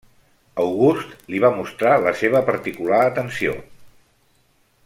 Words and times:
August 0.63 1.11
li 1.33 1.43
va 1.43 1.51
mostrar 1.59 1.93
la 2.07 2.15
seva 2.23 2.43
particular 2.51 3.05
atenció. 3.11 3.55